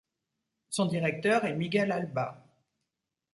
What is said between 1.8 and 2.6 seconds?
Alba.